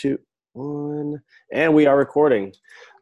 [0.00, 0.18] two,
[0.54, 1.20] one,
[1.52, 2.50] and we are recording.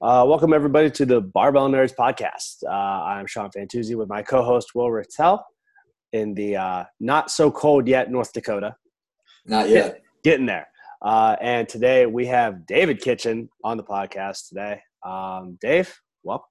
[0.02, 2.64] Uh, welcome everybody to the Barbell Nerds podcast.
[2.66, 5.40] Uh, I'm Sean Fantuzzi with my co-host Will Rattel
[6.12, 8.74] in the uh, not so cold yet North Dakota.
[9.46, 10.02] Not yet.
[10.24, 10.66] Getting there.
[11.00, 14.80] Uh, and today we have David Kitchen on the podcast today.
[15.06, 16.48] Um, Dave, welcome.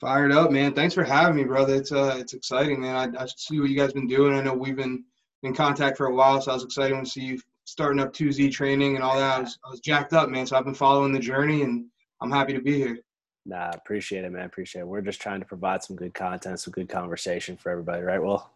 [0.00, 0.74] Fired up, man.
[0.74, 1.74] Thanks for having me, brother.
[1.74, 3.16] It's uh, it's exciting, man.
[3.16, 4.32] I, I see what you guys been doing.
[4.32, 5.02] I know we've been
[5.42, 8.52] in contact for a while, so I was excited to see you starting up 2Z
[8.52, 9.36] training and all that.
[9.36, 10.46] I was, I was jacked up, man.
[10.46, 11.86] So I've been following the journey, and
[12.20, 12.98] I'm happy to be here.
[13.46, 14.46] Nah, appreciate it, man.
[14.46, 14.88] Appreciate it.
[14.88, 18.22] We're just trying to provide some good content, some good conversation for everybody, right?
[18.22, 18.50] Well,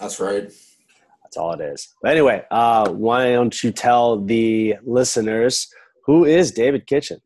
[0.00, 0.50] that's right.
[1.22, 1.94] That's all it is.
[2.00, 5.68] But anyway, uh, why don't you tell the listeners
[6.04, 7.20] who is David Kitchen?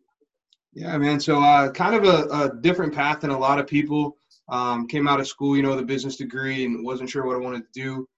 [0.75, 1.19] Yeah, man.
[1.21, 4.17] So, uh, kind of a, a, different path than a lot of people.
[4.49, 7.39] Um, came out of school, you know, the business degree, and wasn't sure what I
[7.39, 8.09] wanted to do.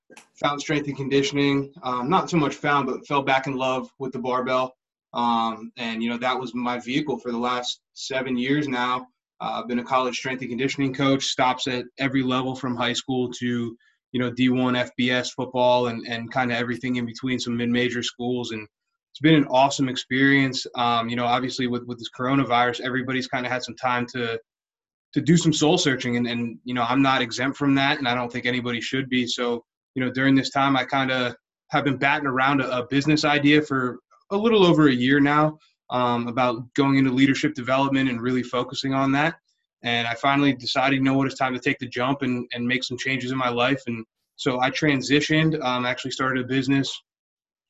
[0.43, 1.73] Found strength and conditioning.
[1.83, 4.75] Um, not so much found, but fell back in love with the barbell.
[5.13, 9.07] Um, and you know, that was my vehicle for the last seven years now.
[9.41, 11.25] Uh, I've been a college strength and conditioning coach.
[11.25, 13.77] Stops at every level from high school to
[14.13, 17.39] you know D1 FBS football and and kind of everything in between.
[17.39, 18.67] Some mid-major schools and
[19.11, 20.67] it's been an awesome experience.
[20.77, 24.39] Um, you know, obviously with with this coronavirus, everybody's kind of had some time to
[25.13, 28.07] to do some soul searching, and and you know, I'm not exempt from that, and
[28.07, 29.27] I don't think anybody should be.
[29.27, 31.35] So, you know, during this time, I kind of
[31.71, 33.99] have been batting around a, a, business idea for
[34.31, 35.59] a little over a year now
[35.91, 39.37] um, about going into leadership development and really focusing on that.
[39.83, 42.67] And I finally decided, you know what, it's time to take the jump and, and
[42.67, 43.83] make some changes in my life.
[43.87, 44.05] And
[44.37, 46.93] so I transitioned, um, actually started a business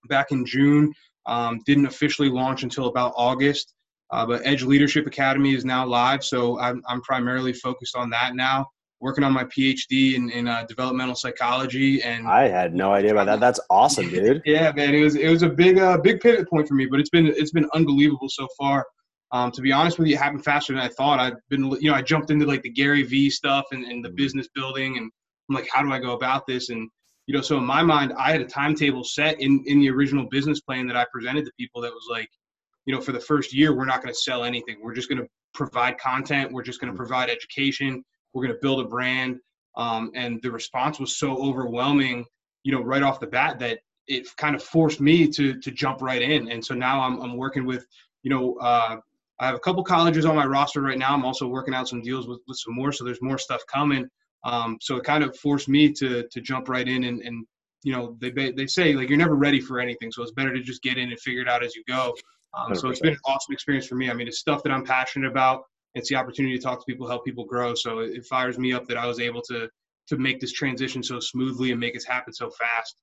[0.09, 0.93] back in June
[1.27, 3.75] um, didn't officially launch until about August,
[4.11, 6.25] uh, but Edge Leadership Academy is now live.
[6.25, 8.67] So I'm, I'm primarily focused on that now.
[9.01, 13.27] Working on my PhD in, in uh, developmental psychology, and I had no idea about
[13.27, 13.41] that.
[13.41, 14.43] That's awesome, dude.
[14.45, 17.01] yeah, man, it was it was a big uh, big pivot point for me, but
[17.01, 18.87] it's been it's been unbelievable so far.
[19.33, 21.21] Um, to be honest with you, it happened faster than I thought.
[21.21, 24.09] I've been, you know, I jumped into like the Gary Vee stuff and, and the
[24.09, 24.17] mm-hmm.
[24.17, 25.11] business building, and
[25.49, 26.69] I'm like, how do I go about this?
[26.69, 26.89] And
[27.27, 30.27] you know, so in my mind, I had a timetable set in in the original
[30.31, 32.29] business plan that I presented to people that was like,
[32.87, 34.79] you know, for the first year, we're not going to sell anything.
[34.83, 36.53] We're just going to provide content.
[36.53, 38.03] We're just going to provide education.
[38.33, 39.41] We're going to build a brand.
[39.77, 42.25] Um, and the response was so overwhelming,
[42.65, 46.03] you know, right off the bat that it kind of forced me to to jump
[46.03, 46.51] right in.
[46.51, 47.87] And so now I'm I'm working with,
[48.23, 48.97] you know, uh,
[49.39, 51.15] I have a couple colleges on my roster right now.
[51.15, 54.07] I'm also working out some deals with, with some more, so there's more stuff coming.
[54.45, 57.47] Um, so it kind of forced me to to jump right in and, and
[57.83, 60.61] you know they they say like you're never ready for anything, so it's better to
[60.61, 62.15] just get in and figure it out as you go.
[62.53, 64.11] Um, so it's been an awesome experience for me.
[64.11, 65.63] I mean, it's stuff that I'm passionate about.
[65.95, 67.75] It's the opportunity to talk to people, help people grow.
[67.75, 69.69] So it, it fires me up that I was able to
[70.09, 72.97] to make this transition so smoothly and make it happen so fast.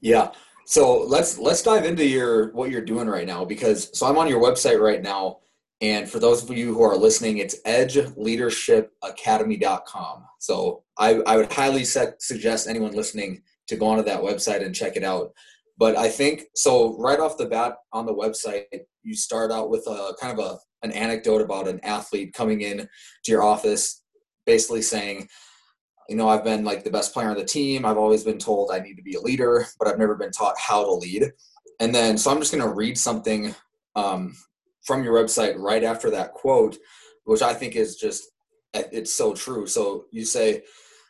[0.00, 0.32] Yeah.
[0.64, 4.28] So let's let's dive into your what you're doing right now because so I'm on
[4.28, 5.38] your website right now
[5.82, 10.24] and for those of you who are listening, it's edgeleadershipacademy.com.
[10.38, 14.96] So I, I would highly suggest anyone listening to go onto that website and check
[14.96, 15.32] it out.
[15.78, 18.64] But I think so right off the bat on the website,
[19.02, 22.78] you start out with a kind of a an anecdote about an athlete coming in
[22.78, 24.02] to your office,
[24.46, 25.28] basically saying,
[26.08, 27.86] you know, I've been like the best player on the team.
[27.86, 30.56] I've always been told I need to be a leader, but I've never been taught
[30.58, 31.30] how to lead.
[31.78, 33.54] And then, so I'm just going to read something
[33.94, 34.36] um,
[34.84, 36.76] from your website right after that quote,
[37.24, 38.24] which I think is just
[38.74, 39.66] it's so true.
[39.66, 40.62] So you say,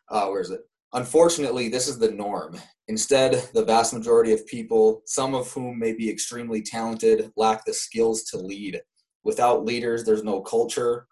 [0.08, 0.60] uh, where is it?
[0.94, 2.58] Unfortunately, this is the norm.
[2.88, 7.72] Instead, the vast majority of people, some of whom may be extremely talented, lack the
[7.72, 8.80] skills to lead.
[9.24, 11.06] Without leaders, there's no culture,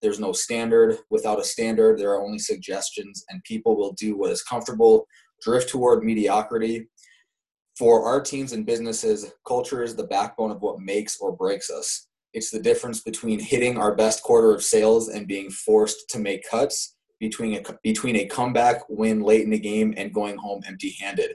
[0.00, 0.98] there's no standard.
[1.10, 5.06] Without a standard, there are only suggestions, and people will do what is comfortable,
[5.42, 6.88] drift toward mediocrity,
[7.76, 12.08] for our teams and businesses, culture is the backbone of what makes or breaks us.
[12.32, 16.48] It's the difference between hitting our best quarter of sales and being forced to make
[16.48, 20.96] cuts, between a, between a comeback win late in the game and going home empty
[21.00, 21.32] handed.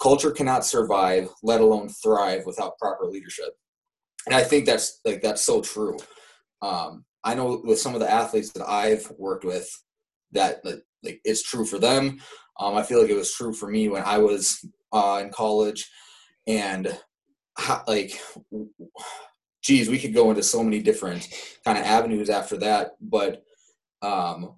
[0.00, 3.50] Culture cannot survive, let alone thrive, without proper leadership.
[4.26, 5.96] And I think that's like that's so true.
[6.62, 9.68] Um, I know with some of the athletes that I've worked with,
[10.32, 12.20] that like it's true for them.
[12.60, 15.90] Um, I feel like it was true for me when I was uh, in college,
[16.46, 16.96] and
[17.86, 18.20] like,
[19.62, 21.28] geez, we could go into so many different
[21.64, 22.92] kind of avenues after that.
[23.00, 23.42] But
[24.02, 24.56] um,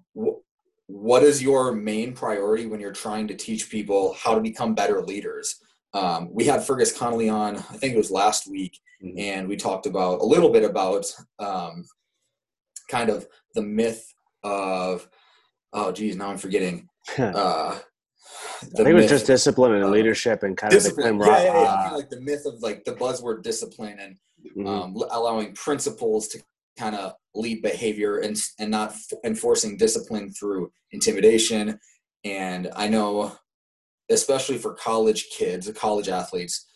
[0.91, 5.01] what is your main priority when you're trying to teach people how to become better
[5.01, 5.55] leaders?
[5.93, 9.17] Um, we had Fergus Connolly on, I think it was last week, mm-hmm.
[9.17, 11.05] and we talked about a little bit about
[11.39, 11.85] um,
[12.89, 14.05] kind of the myth
[14.43, 15.07] of,
[15.71, 16.89] oh, geez, now I'm forgetting.
[17.17, 17.79] uh,
[18.61, 21.15] I think it was just discipline and uh, leadership and kind discipline.
[21.15, 21.75] of the yeah, yeah, yeah.
[21.75, 24.17] kind of like the myth of like the buzzword discipline and
[24.57, 24.67] mm-hmm.
[24.67, 26.41] um, allowing principles to
[26.81, 31.79] kind of lead behavior and and not f- enforcing discipline through intimidation.
[32.23, 33.37] And I know,
[34.09, 36.67] especially for college kids, college athletes,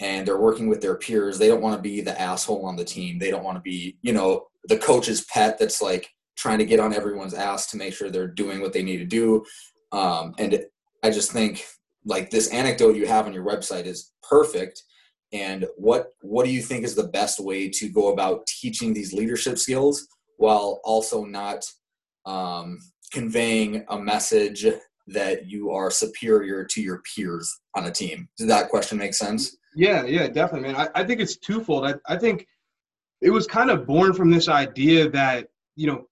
[0.00, 2.84] and they're working with their peers, they don't want to be the asshole on the
[2.84, 3.18] team.
[3.18, 6.80] They don't want to be, you know, the coach's pet that's like trying to get
[6.80, 9.44] on everyone's ass to make sure they're doing what they need to do.
[9.92, 10.64] Um, and
[11.02, 11.64] I just think
[12.04, 14.82] like this anecdote you have on your website is perfect.
[15.32, 19.12] And what what do you think is the best way to go about teaching these
[19.12, 21.64] leadership skills while also not
[22.26, 22.78] um,
[23.12, 24.66] conveying a message
[25.06, 28.28] that you are superior to your peers on a team?
[28.38, 29.56] Does that question make sense?
[29.76, 30.76] Yeah, yeah, definitely, man.
[30.76, 31.86] I, I think it's twofold.
[31.86, 32.46] I, I think
[33.20, 36.06] it was kind of born from this idea that you know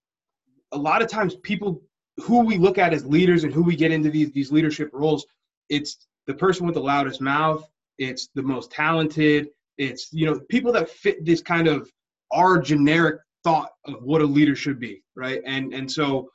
[0.71, 1.81] a lot of times people
[2.17, 5.25] who we look at as leaders and who we get into these these leadership roles,
[5.69, 7.67] it's the person with the loudest mouth,
[7.99, 11.89] it's the most talented, it's you know people that fit this kind of
[12.31, 15.41] our generic thought of what a leader should be, right?
[15.45, 16.29] And and so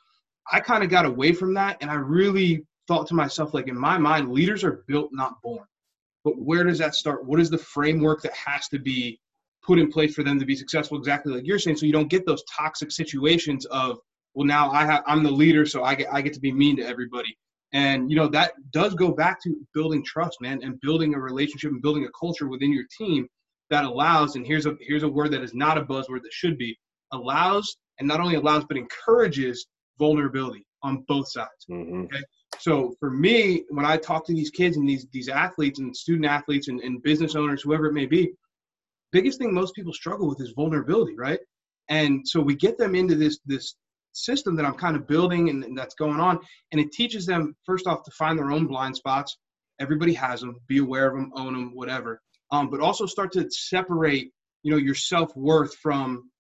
[0.52, 3.78] I kind of got away from that, and I really thought to myself, like in
[3.78, 5.64] my mind, leaders are built, not born.
[6.22, 7.24] But where does that start?
[7.24, 9.20] What is the framework that has to be
[9.62, 10.98] put in place for them to be successful?
[10.98, 13.98] Exactly like you're saying, so you don't get those toxic situations of
[14.34, 16.76] well now I have I'm the leader, so I get I get to be mean
[16.76, 17.36] to everybody.
[17.74, 21.72] And you know that does go back to building trust, man, and building a relationship
[21.72, 23.28] and building a culture within your team
[23.70, 24.36] that allows.
[24.36, 26.78] And here's a here's a word that is not a buzzword that should be
[27.12, 29.66] allows, and not only allows but encourages
[29.98, 31.66] vulnerability on both sides.
[31.70, 32.02] Mm-hmm.
[32.02, 32.22] Okay.
[32.58, 36.26] So for me, when I talk to these kids and these these athletes and student
[36.26, 38.32] athletes and, and business owners, whoever it may be,
[39.10, 41.40] biggest thing most people struggle with is vulnerability, right?
[41.88, 43.74] And so we get them into this this
[44.16, 46.38] system that I'm kind of building and, and, that's going on.
[46.72, 49.38] And it teaches them, first off, to find their own blind spots.
[49.80, 52.20] Everybody has them, be aware of them, own them, whatever.
[52.50, 54.30] Um, but also start to separate,
[54.62, 56.30] you know, your self worth from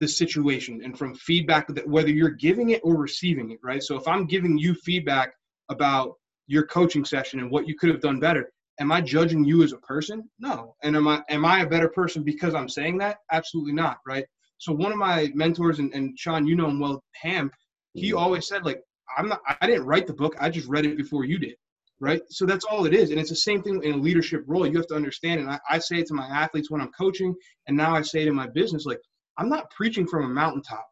[0.00, 3.82] the situation and from feedback that whether you're giving it or receiving it, right?
[3.82, 5.32] So if I'm giving you feedback
[5.70, 6.14] about
[6.46, 9.72] your coaching session and what you could have done better, am I judging you as
[9.72, 10.28] a person?
[10.38, 10.74] No.
[10.82, 13.18] And am I am I a better person because I'm saying that?
[13.32, 14.26] Absolutely not, right?
[14.58, 17.50] So one of my mentors, and, and Sean, you know him well, Ham,
[17.94, 18.80] he always said, like,
[19.16, 20.36] I'm not, I didn't write the book.
[20.38, 21.54] I just read it before you did.
[21.98, 22.20] Right.
[22.28, 23.10] So that's all it is.
[23.10, 24.66] And it's the same thing in a leadership role.
[24.66, 25.40] You have to understand.
[25.40, 27.34] And I, I say it to my athletes when I'm coaching.
[27.66, 29.00] And now I say it in my business, like,
[29.38, 30.86] I'm not preaching from a mountaintop.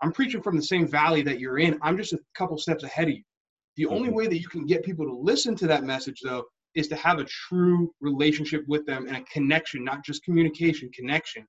[0.00, 1.78] I'm preaching from the same valley that you're in.
[1.82, 3.22] I'm just a couple steps ahead of you.
[3.76, 4.16] The only mm-hmm.
[4.16, 6.44] way that you can get people to listen to that message, though,
[6.76, 11.44] is to have a true relationship with them and a connection, not just communication, connection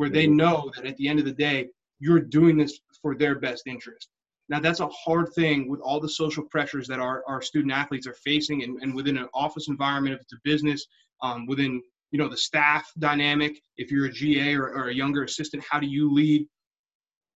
[0.00, 0.36] where they mm-hmm.
[0.36, 1.68] know that at the end of the day,
[1.98, 4.08] you're doing this for their best interest.
[4.48, 8.06] Now, that's a hard thing with all the social pressures that our, our student athletes
[8.06, 10.86] are facing and, and within an office environment, if it's a business,
[11.22, 11.82] um, within
[12.12, 15.78] you know the staff dynamic if you're a ga or, or, a younger assistant how
[15.78, 16.44] do you lead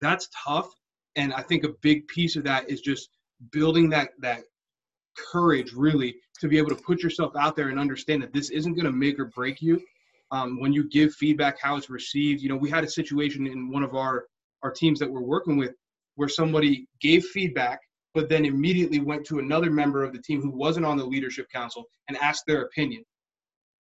[0.01, 0.69] that's tough
[1.15, 3.07] and i think a big piece of that is just
[3.53, 4.41] building that that
[5.31, 8.73] courage really to be able to put yourself out there and understand that this isn't
[8.73, 9.81] going to make or break you
[10.31, 12.41] um, when you give feedback, how it's received.
[12.41, 14.25] You know, we had a situation in one of our
[14.63, 15.73] our teams that we're working with
[16.15, 17.79] where somebody gave feedback,
[18.13, 21.47] but then immediately went to another member of the team who wasn't on the leadership
[21.53, 23.03] council and asked their opinion.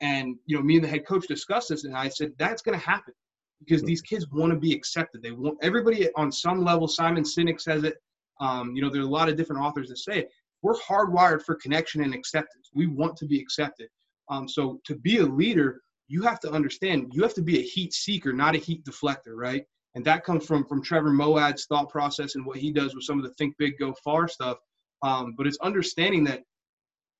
[0.01, 2.79] And you know, me and the head coach discussed this, and I said that's going
[2.79, 3.15] to happen
[3.59, 5.23] because these kids want to be accepted.
[5.23, 6.87] They want everybody on some level.
[6.87, 7.97] Simon Sinek says it.
[8.41, 10.29] Um, you know, there are a lot of different authors that say it.
[10.63, 12.71] We're hardwired for connection and acceptance.
[12.73, 13.89] We want to be accepted.
[14.29, 17.63] Um, so to be a leader, you have to understand you have to be a
[17.63, 19.65] heat seeker, not a heat deflector, right?
[19.95, 23.19] And that comes from from Trevor Moawad's thought process and what he does with some
[23.19, 24.59] of the think big, go far stuff.
[25.03, 26.43] Um, but it's understanding that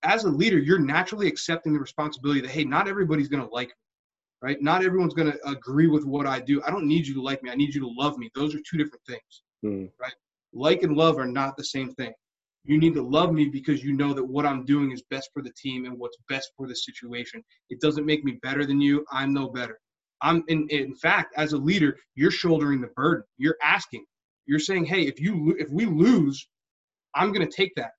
[0.03, 3.69] as a leader, you're naturally accepting the responsibility that hey, not everybody's going to like
[3.69, 3.75] me,
[4.43, 4.63] right?
[4.63, 6.63] Not everyone's going to agree with what I do.
[6.67, 7.51] I don't need you to like me.
[7.51, 8.31] I need you to love me.
[8.35, 9.91] Those are two different things, mm.
[10.01, 10.15] right?
[10.53, 12.13] Like and love are not the same thing.
[12.65, 15.43] You need to love me because you know that what I'm doing is best for
[15.43, 17.43] the team and what's best for the situation.
[17.71, 19.05] It doesn't make me better than you.
[19.11, 19.79] I'm no better.
[20.23, 23.25] I'm in, in fact, as a leader, you're shouldering the burden.
[23.37, 24.05] You're asking.
[24.47, 26.49] You're saying, hey, if you if we lose,
[27.15, 27.93] I'm going to take that.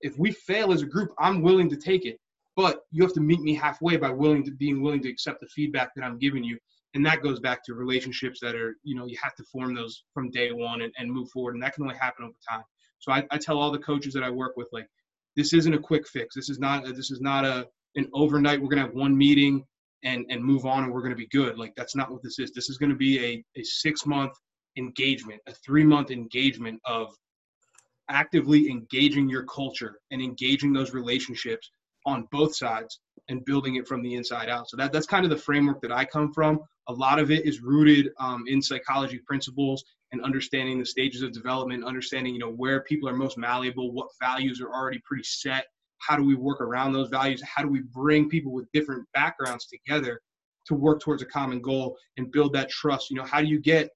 [0.00, 2.18] If we fail as a group, I'm willing to take it.
[2.54, 5.48] But you have to meet me halfway by willing to being willing to accept the
[5.48, 6.58] feedback that I'm giving you.
[6.94, 10.04] And that goes back to relationships that are, you know, you have to form those
[10.14, 11.54] from day one and, and move forward.
[11.54, 12.62] And that can only happen over time.
[12.98, 14.88] So I, I tell all the coaches that I work with, like,
[15.36, 16.34] this isn't a quick fix.
[16.34, 16.84] This is not.
[16.84, 18.60] This is not a an overnight.
[18.60, 19.64] We're gonna have one meeting
[20.02, 21.58] and and move on, and we're gonna be good.
[21.58, 22.52] Like that's not what this is.
[22.52, 24.32] This is gonna be a a six month
[24.76, 27.14] engagement, a three month engagement of
[28.08, 31.70] actively engaging your culture and engaging those relationships
[32.06, 34.70] on both sides and building it from the inside out.
[34.70, 36.60] So that that's kind of the framework that I come from.
[36.88, 41.32] A lot of it is rooted um, in psychology principles and understanding the stages of
[41.32, 45.66] development, understanding you know where people are most malleable, what values are already pretty set,
[45.98, 49.66] how do we work around those values, how do we bring people with different backgrounds
[49.66, 50.20] together
[50.66, 53.10] to work towards a common goal and build that trust.
[53.10, 53.90] You know, how do you get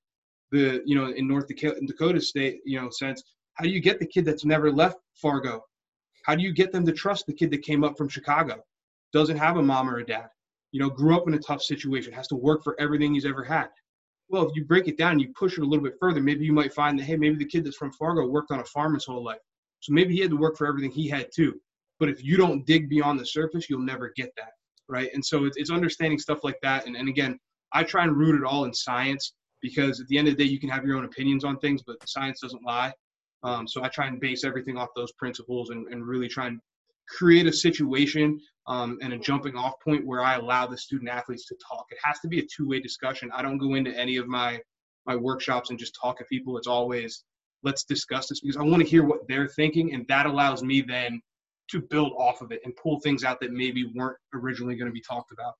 [0.53, 3.23] the you know in North Dakota, in Dakota State you know sense,
[3.55, 5.65] how do you get the kid that's never left Fargo?
[6.25, 8.63] How do you get them to trust the kid that came up from Chicago?
[9.13, 10.29] doesn't have a mom or a dad,
[10.73, 13.43] you know, grew up in a tough situation, has to work for everything he's ever
[13.43, 13.69] had.
[14.31, 16.45] Well, if you break it down, and you push it a little bit further, maybe
[16.45, 18.95] you might find that, hey, maybe the kid that's from Fargo worked on a farm
[18.95, 19.41] his whole life.
[19.81, 21.61] So maybe he had to work for everything he had too.
[21.99, 24.53] But if you don't dig beyond the surface, you'll never get that.
[24.89, 25.11] Right.
[25.15, 26.87] And so it's, it's understanding stuff like that.
[26.87, 27.39] And, and again,
[27.73, 30.51] I try and root it all in science because at the end of the day,
[30.51, 32.93] you can have your own opinions on things, but science doesn't lie.
[33.43, 36.61] Um, so I try and base everything off those principles and, and really try and
[37.11, 41.47] create a situation um, and a jumping off point where I allow the student athletes
[41.47, 41.87] to talk.
[41.91, 43.31] It has to be a two way discussion.
[43.35, 44.61] I don't go into any of my
[45.07, 46.57] my workshops and just talk to people.
[46.57, 47.25] It's always
[47.63, 50.81] let's discuss this because I want to hear what they're thinking, and that allows me
[50.83, 51.21] then
[51.71, 54.93] to build off of it and pull things out that maybe weren't originally going to
[54.93, 55.55] be talked about.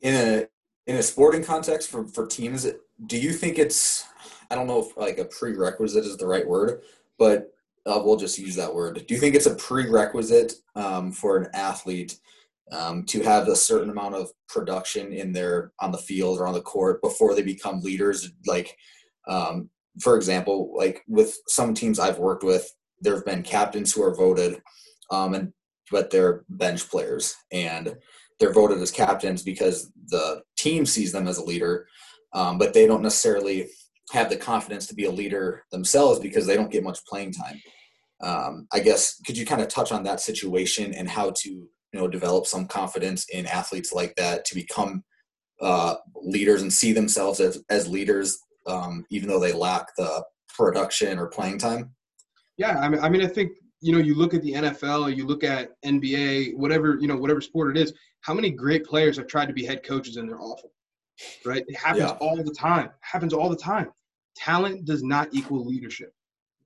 [0.00, 0.46] In a
[0.86, 2.66] in a sporting context for for teams,
[3.06, 4.06] do you think it's
[4.50, 6.82] I don't know if like a prerequisite is the right word,
[7.18, 7.52] but
[7.86, 9.04] uh, we'll just use that word.
[9.06, 12.18] Do you think it's a prerequisite um, for an athlete
[12.72, 16.54] um, to have a certain amount of production in their on the field or on
[16.54, 18.30] the court before they become leaders?
[18.46, 18.76] Like,
[19.26, 19.70] um,
[20.00, 22.70] for example, like with some teams I've worked with,
[23.00, 24.60] there have been captains who are voted,
[25.10, 25.52] um, and
[25.90, 27.96] but they're bench players and
[28.38, 31.86] they're voted as captains because the team sees them as a leader,
[32.32, 33.68] um, but they don't necessarily
[34.12, 37.60] have the confidence to be a leader themselves because they don't get much playing time.
[38.22, 41.68] Um, I guess could you kind of touch on that situation and how to you
[41.98, 45.04] know develop some confidence in athletes like that to become
[45.60, 51.18] uh, leaders and see themselves as as leaders um, even though they lack the production
[51.18, 51.90] or playing time?
[52.58, 55.26] Yeah, I mean, I mean, I think you know you look at the NFL, you
[55.26, 57.94] look at NBA, whatever you know, whatever sport it is.
[58.22, 60.72] How many great players have tried to be head coaches and they're awful?
[61.46, 61.64] Right?
[61.66, 62.18] It happens yeah.
[62.20, 62.86] all the time.
[62.86, 63.88] It happens all the time
[64.36, 66.12] talent does not equal leadership.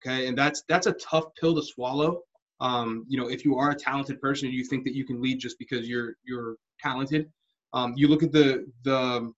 [0.05, 2.21] Okay, and that's that's a tough pill to swallow.
[2.61, 5.21] Um, you know, if you are a talented person and you think that you can
[5.21, 7.31] lead just because you're you're talented,
[7.73, 9.33] um, you look at the the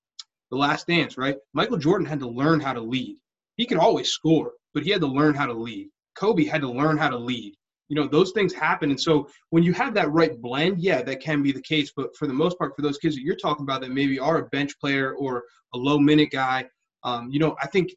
[0.50, 1.37] the Last Dance, right?
[1.54, 3.16] Michael Jordan had to learn how to lead.
[3.56, 5.88] He could always score, but he had to learn how to lead.
[6.14, 7.54] Kobe had to learn how to lead.
[7.88, 11.21] You know, those things happen, and so when you have that right blend, yeah, that
[11.21, 11.92] can be the case.
[11.95, 14.38] But for the most part, for those kids that you're talking about that maybe are
[14.38, 16.66] a bench player or a low minute guy,
[17.04, 17.95] um, you know, I think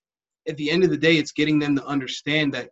[0.50, 2.72] at the end of the day, it's getting them to understand that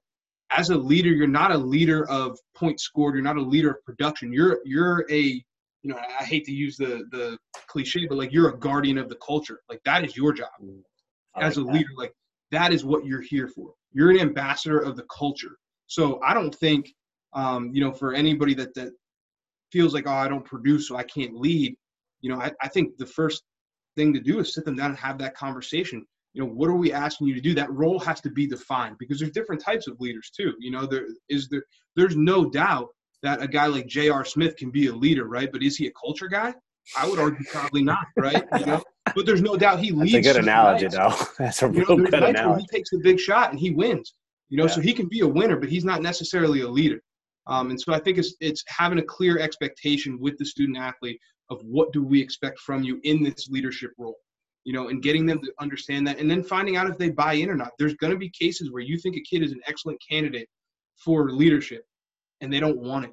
[0.51, 3.13] as a leader, you're not a leader of points scored.
[3.15, 4.33] You're not a leader of production.
[4.33, 5.21] You're you're a
[5.83, 9.09] you know I hate to use the the cliche, but like you're a guardian of
[9.09, 9.61] the culture.
[9.69, 10.81] Like that is your job mm.
[11.35, 11.73] as a that.
[11.73, 11.89] leader.
[11.95, 12.13] Like
[12.51, 13.73] that is what you're here for.
[13.91, 15.57] You're an ambassador of the culture.
[15.87, 16.93] So I don't think
[17.33, 18.93] um, you know for anybody that that
[19.71, 21.75] feels like oh I don't produce so I can't lead.
[22.21, 23.43] You know I, I think the first
[23.95, 26.05] thing to do is sit them down and have that conversation
[26.37, 27.55] you know what are we asking you to do?
[27.55, 30.53] That role has to be defined because there's different types of leaders too.
[30.59, 31.63] You know there is there
[31.95, 32.89] there's no doubt
[33.23, 34.23] that a guy like J.R.
[34.23, 35.51] Smith can be a leader right?
[35.51, 36.53] But is he a culture guy?
[36.95, 38.45] I would argue probably not right?
[38.59, 38.83] You know?
[39.15, 40.97] But there's no doubt he leads that's a good analogy nights.
[40.97, 41.25] though.
[41.39, 44.15] That's a real you know, good analogy he takes the big shot and he wins
[44.49, 44.65] you know?
[44.65, 44.71] Yeah.
[44.71, 46.99] so he can be a winner but he's not necessarily a leader.
[47.47, 51.17] Um, and so I think it's it's having a clear expectation with the student athlete
[51.49, 54.17] of what do we expect from you in this leadership role
[54.67, 57.31] you know, and getting them to understand that, and then finding out if they buy
[57.31, 57.71] in or not.
[57.79, 60.49] There's going to be cases where you think a kid is an excellent candidate
[60.97, 61.85] for leadership,
[62.41, 63.11] and they don't want it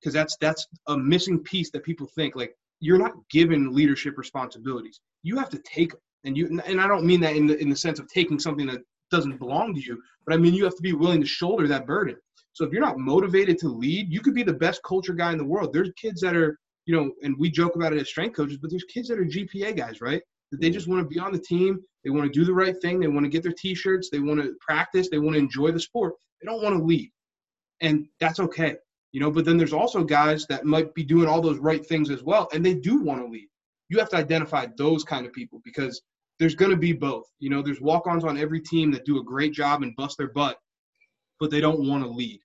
[0.00, 4.98] because that's that's a missing piece that people think like you're not given leadership responsibilities.
[5.22, 7.68] You have to take them, and you and I don't mean that in the in
[7.68, 8.80] the sense of taking something that
[9.10, 11.86] doesn't belong to you, but I mean you have to be willing to shoulder that
[11.86, 12.16] burden.
[12.54, 15.38] So if you're not motivated to lead, you could be the best culture guy in
[15.38, 15.74] the world.
[15.74, 18.70] There's kids that are, you know, and we joke about it as strength coaches, but
[18.70, 20.22] there's kids that are GPA guys, right?
[20.60, 21.80] They just want to be on the team.
[22.04, 23.00] They want to do the right thing.
[23.00, 24.10] They want to get their T-shirts.
[24.10, 25.08] They want to practice.
[25.10, 26.14] They want to enjoy the sport.
[26.40, 27.10] They don't want to lead,
[27.80, 28.76] and that's okay,
[29.12, 29.30] you know.
[29.30, 32.48] But then there's also guys that might be doing all those right things as well,
[32.52, 33.48] and they do want to lead.
[33.88, 36.02] You have to identify those kind of people because
[36.38, 37.24] there's going to be both.
[37.38, 40.32] You know, there's walk-ons on every team that do a great job and bust their
[40.32, 40.58] butt,
[41.40, 42.40] but they don't want to lead.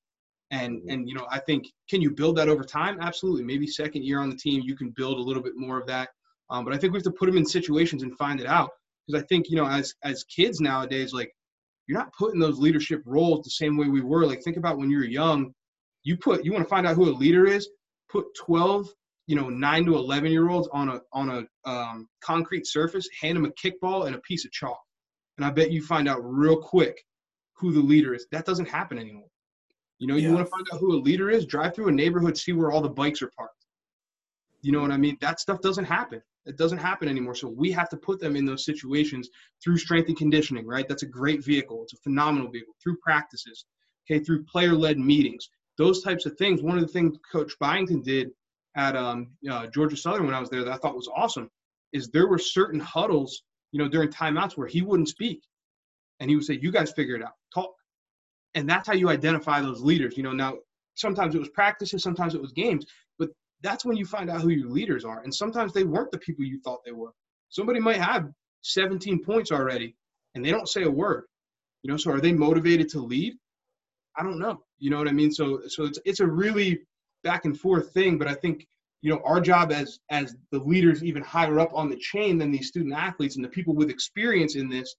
[0.51, 0.89] And mm-hmm.
[0.89, 2.99] and you know, I think can you build that over time?
[3.01, 3.43] Absolutely.
[3.43, 6.09] Maybe second year on the team, you can build a little bit more of that.
[6.49, 8.71] Um, but I think we have to put them in situations and find it out
[9.05, 11.31] because I think you know as as kids nowadays, like
[11.87, 14.25] you're not putting those leadership roles the same way we were.
[14.25, 15.53] Like think about when you were young,
[16.03, 17.69] you put you want to find out who a leader is,
[18.11, 18.87] put 12,
[19.27, 23.37] you know, nine to 11 year olds on a on a um, concrete surface, hand
[23.37, 24.79] them a kickball and a piece of chalk,
[25.37, 27.03] and I bet you find out real quick
[27.53, 28.25] who the leader is.
[28.31, 29.27] That doesn't happen anymore.
[29.99, 32.37] You know, you want to find out who a leader is, drive through a neighborhood,
[32.37, 33.65] see where all the bikes are parked.
[34.61, 35.17] You know what I mean?
[35.19, 36.21] That stuff doesn't happen.
[36.49, 37.35] It doesn't happen anymore.
[37.35, 39.29] So we have to put them in those situations
[39.63, 40.87] through strength and conditioning, right?
[40.87, 41.83] That's a great vehicle.
[41.83, 43.65] It's a phenomenal vehicle through practices,
[44.05, 46.61] okay, through player led meetings, those types of things.
[46.61, 48.31] One of the things Coach Byington did
[48.75, 51.49] at um, uh, Georgia Southern when I was there that I thought was awesome
[51.93, 55.41] is there were certain huddles, you know, during timeouts where he wouldn't speak.
[56.19, 57.71] And he would say, You guys figure it out, talk
[58.55, 60.17] and that's how you identify those leaders.
[60.17, 60.55] You know, now
[60.95, 62.85] sometimes it was practices, sometimes it was games,
[63.61, 65.21] that's when you find out who your leaders are.
[65.23, 67.11] And sometimes they weren't the people you thought they were.
[67.49, 68.29] Somebody might have
[68.61, 69.95] 17 points already
[70.35, 71.25] and they don't say a word.
[71.83, 73.33] You know, so are they motivated to lead?
[74.17, 74.61] I don't know.
[74.79, 75.31] You know what I mean?
[75.31, 76.81] So so it's it's a really
[77.23, 78.65] back and forth thing, but I think
[79.01, 82.51] you know our job as as the leaders even higher up on the chain than
[82.51, 84.93] these student athletes and the people with experience in this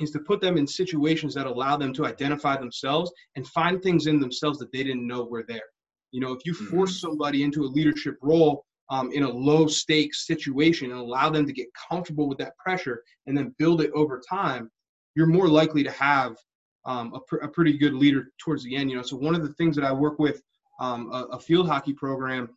[0.00, 4.06] is to put them in situations that allow them to identify themselves and find things
[4.06, 5.68] in themselves that they didn't know were there.
[6.12, 6.66] You know, if you mm-hmm.
[6.66, 11.46] force somebody into a leadership role um, in a low stakes situation and allow them
[11.46, 14.70] to get comfortable with that pressure and then build it over time,
[15.14, 16.36] you're more likely to have
[16.84, 18.90] um, a, pr- a, pretty good leader towards the end.
[18.90, 20.42] You know, so one of the things that I work with
[20.80, 22.48] um, a, a field hockey program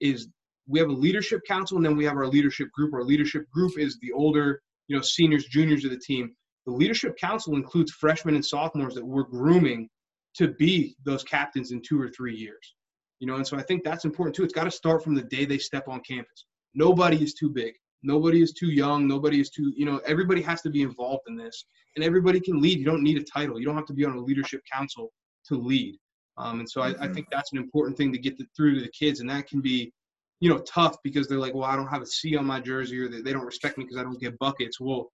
[0.00, 0.28] is
[0.68, 2.92] we have a leadership council and then we have our leadership group.
[2.94, 6.34] Our leadership group is the older, you know, seniors, juniors of the team
[6.66, 9.88] the leadership council includes freshmen and sophomores that we're grooming
[10.34, 12.74] to be those captains in two or three years.
[13.20, 14.44] You know, and so I think that's important too.
[14.44, 16.46] It's got to start from the day they step on campus.
[16.74, 17.74] Nobody is too big.
[18.02, 19.06] Nobody is too young.
[19.06, 21.66] Nobody is too, you know, everybody has to be involved in this.
[21.96, 22.78] And everybody can lead.
[22.78, 23.58] You don't need a title.
[23.58, 25.12] You don't have to be on a leadership council
[25.48, 25.98] to lead.
[26.38, 27.12] Um, and so I, I, mm-hmm.
[27.12, 29.20] think that's an important thing to get the, through to the kids.
[29.20, 29.92] And that can be,
[30.38, 32.98] you know, tough because they're like, well, I don't have a C on my jersey
[33.00, 34.80] or they, they don't respect me because I don't get buckets.
[34.80, 35.10] Well,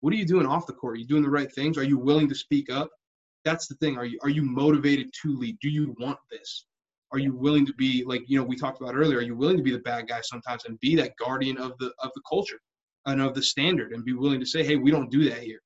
[0.00, 0.94] what are you doing off the court?
[0.94, 1.76] Are you doing the right things?
[1.76, 2.88] Are you willing to speak up?
[3.44, 3.96] That's the thing.
[3.96, 5.58] Are you are you motivated to lead?
[5.60, 6.66] Do you want this?
[7.12, 9.18] Are you willing to be like you know we talked about earlier?
[9.18, 11.92] Are you willing to be the bad guy sometimes and be that guardian of the
[12.02, 12.58] of the culture
[13.06, 15.60] and of the standard and be willing to say, hey, we don't do that here.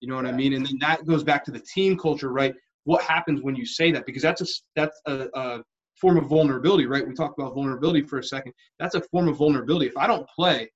[0.00, 0.54] You know what I mean?
[0.54, 2.54] And then that goes back to the team culture, right?
[2.84, 4.06] What happens when you say that?
[4.06, 5.62] Because that's a that's a, a
[6.00, 7.06] form of vulnerability, right?
[7.06, 8.52] We talked about vulnerability for a second.
[8.78, 9.86] That's a form of vulnerability.
[9.86, 10.70] If I don't play,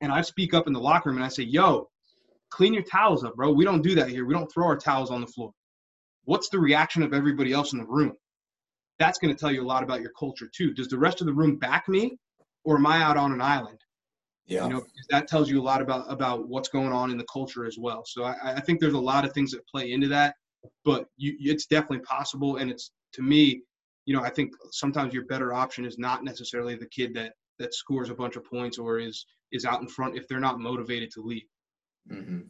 [0.00, 1.88] and I speak up in the locker room and I say, yo,
[2.50, 3.52] clean your towels up, bro.
[3.52, 4.24] We don't do that here.
[4.24, 5.52] We don't throw our towels on the floor.
[6.24, 8.12] What's the reaction of everybody else in the room?
[8.98, 10.72] That's going to tell you a lot about your culture too.
[10.74, 12.18] Does the rest of the room back me
[12.64, 13.78] or am I out on an island?
[14.46, 14.64] Yeah.
[14.64, 17.64] You know, that tells you a lot about about what's going on in the culture
[17.64, 18.02] as well.
[18.04, 20.34] So I, I think there's a lot of things that play into that,
[20.84, 22.56] but you, it's definitely possible.
[22.56, 23.62] And it's to me,
[24.04, 27.74] you know, I think sometimes your better option is not necessarily the kid that that
[27.74, 31.10] scores a bunch of points or is is out in front if they're not motivated
[31.12, 31.44] to lead.
[32.10, 32.40] Mm-hmm.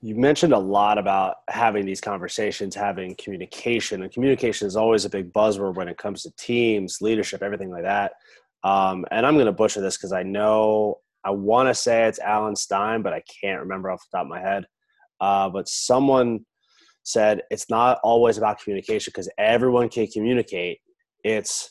[0.00, 5.10] You mentioned a lot about having these conversations, having communication, and communication is always a
[5.10, 8.12] big buzzword when it comes to teams, leadership, everything like that.
[8.62, 12.20] Um, and I'm going to butcher this because I know I want to say it's
[12.20, 14.64] Alan Stein, but I can't remember off the top of my head.
[15.20, 16.40] Uh, but someone
[17.02, 20.78] said it's not always about communication because everyone can communicate.
[21.24, 21.70] It's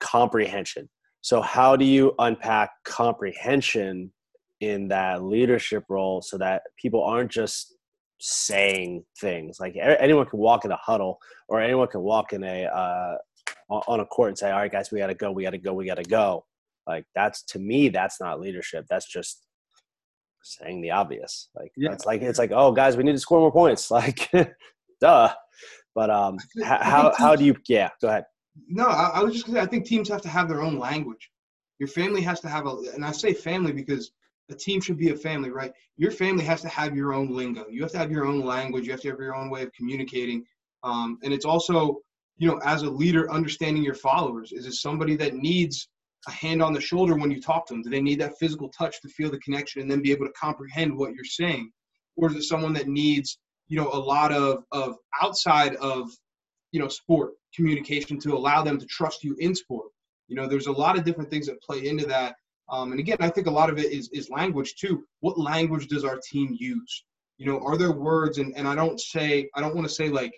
[0.00, 0.88] comprehension.
[1.22, 4.12] So, how do you unpack comprehension
[4.60, 7.74] in that leadership role so that people aren't just
[8.18, 9.58] saying things?
[9.60, 13.16] Like anyone can walk in a huddle, or anyone can walk in a uh,
[13.70, 15.58] on a court and say, "All right, guys, we got to go, we got to
[15.58, 16.44] go, we got to go."
[16.86, 18.86] Like that's to me, that's not leadership.
[18.88, 19.46] That's just
[20.42, 21.48] saying the obvious.
[21.54, 21.92] Like yeah.
[21.92, 24.30] it's like it's like, "Oh, guys, we need to score more points." Like,
[25.00, 25.32] duh.
[25.94, 27.54] But um, how how do you?
[27.68, 28.24] Yeah, go ahead.
[28.68, 30.78] No, I, I was just gonna say I think teams have to have their own
[30.78, 31.30] language.
[31.78, 34.12] Your family has to have a, and I say family because
[34.50, 35.72] a team should be a family, right?
[35.96, 37.66] Your family has to have your own lingo.
[37.68, 38.86] You have to have your own language.
[38.86, 40.44] You have to have your own way of communicating.
[40.82, 41.98] Um, and it's also,
[42.36, 44.52] you know, as a leader, understanding your followers.
[44.52, 45.88] Is it somebody that needs
[46.26, 47.82] a hand on the shoulder when you talk to them?
[47.82, 50.32] Do they need that physical touch to feel the connection and then be able to
[50.32, 51.70] comprehend what you're saying?
[52.16, 56.10] Or is it someone that needs, you know, a lot of, of outside of,
[56.72, 59.86] you know, sport communication to allow them to trust you in sport.
[60.28, 62.34] You know, there's a lot of different things that play into that.
[62.70, 65.04] Um, and again, I think a lot of it is, is language too.
[65.20, 67.04] What language does our team use?
[67.38, 68.38] You know, are there words?
[68.38, 70.32] And, and I don't say, I don't want to say like,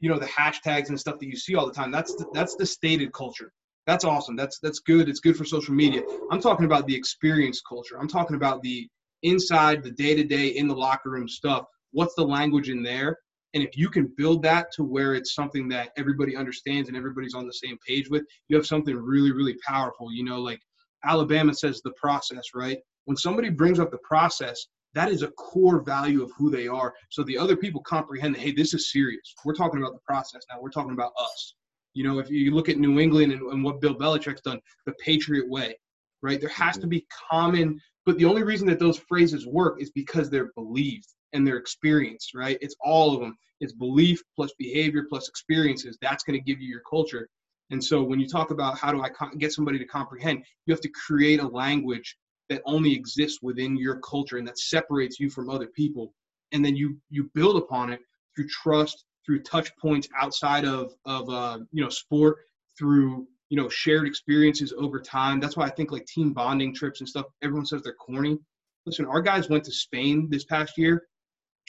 [0.00, 1.90] you know, the hashtags and stuff that you see all the time.
[1.90, 3.52] That's the, that's the stated culture.
[3.86, 4.36] That's awesome.
[4.36, 5.08] That's that's good.
[5.08, 6.02] It's good for social media.
[6.30, 7.98] I'm talking about the experience culture.
[7.98, 8.86] I'm talking about the
[9.22, 11.64] inside, the day to day in the locker room stuff.
[11.92, 13.16] what's the language in there
[13.54, 17.34] and if you can build that to where it's something that everybody understands and everybody's
[17.34, 20.60] on the same page with you have something really really powerful you know like
[21.04, 25.82] alabama says the process right when somebody brings up the process that is a core
[25.82, 29.34] value of who they are so the other people comprehend that hey this is serious
[29.44, 31.54] we're talking about the process now we're talking about us
[31.94, 34.94] you know if you look at new england and, and what bill belichick's done the
[35.04, 35.76] patriot way
[36.22, 39.90] right there has to be common but the only reason that those phrases work is
[39.90, 42.58] because they're believed and they're experienced, right?
[42.62, 43.36] It's all of them.
[43.60, 45.98] It's belief plus behavior plus experiences.
[46.00, 47.28] That's going to give you your culture.
[47.70, 50.80] And so when you talk about how do I get somebody to comprehend, you have
[50.80, 52.16] to create a language
[52.48, 56.14] that only exists within your culture and that separates you from other people.
[56.52, 58.00] And then you you build upon it
[58.34, 62.38] through trust, through touch points outside of of uh, you know sport,
[62.78, 65.40] through you know shared experiences over time.
[65.40, 68.38] That's why i think like team bonding trips and stuff everyone says they're corny.
[68.86, 71.06] Listen our guys went to spain this past year.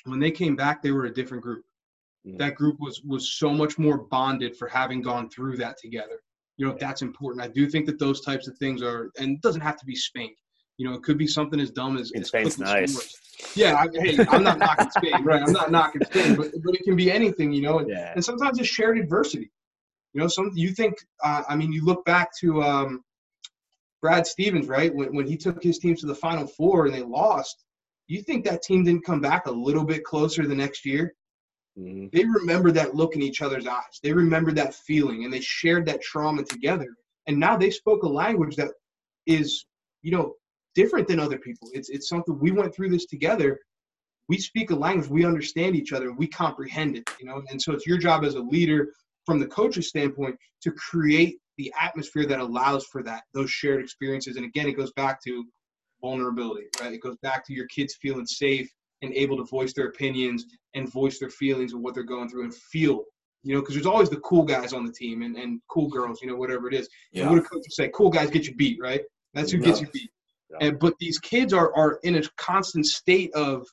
[0.05, 1.65] When they came back they were a different group
[2.25, 2.38] mm-hmm.
[2.38, 6.21] that group was was so much more bonded for having gone through that together
[6.58, 9.41] you know that's important i do think that those types of things are and it
[9.41, 10.36] doesn't have to be spank
[10.77, 13.15] you know it could be something as dumb as, in spain's nice
[13.55, 16.84] yeah I, hey i'm not knocking spank right i'm not knocking spank but, but it
[16.84, 18.13] can be anything you know and, yeah.
[18.15, 19.51] and sometimes it's shared adversity
[20.13, 20.95] you know, some you think.
[21.23, 23.03] Uh, I mean, you look back to um,
[24.01, 24.93] Brad Stevens, right?
[24.93, 27.63] When when he took his team to the Final Four and they lost,
[28.08, 31.13] you think that team didn't come back a little bit closer the next year?
[31.79, 32.07] Mm-hmm.
[32.11, 33.99] They remember that look in each other's eyes.
[34.03, 36.87] They remember that feeling, and they shared that trauma together.
[37.27, 38.69] And now they spoke a language that
[39.25, 39.65] is,
[40.01, 40.33] you know,
[40.75, 41.69] different than other people.
[41.73, 43.59] It's it's something we went through this together.
[44.27, 47.09] We speak a language, we understand each other, we comprehend it.
[47.19, 48.89] You know, and so it's your job as a leader
[49.25, 54.37] from the coach's standpoint to create the atmosphere that allows for that those shared experiences
[54.37, 55.45] and again it goes back to
[56.01, 59.88] vulnerability right it goes back to your kids feeling safe and able to voice their
[59.88, 63.03] opinions and voice their feelings of what they're going through and feel
[63.43, 66.21] you know because there's always the cool guys on the team and, and cool girls
[66.21, 67.21] you know whatever it is yeah.
[67.21, 69.01] and what a coach would say cool guys get you beat right
[69.33, 69.65] that's who yeah.
[69.65, 70.12] gets you beat
[70.51, 70.67] yeah.
[70.67, 73.65] and but these kids are are in a constant state of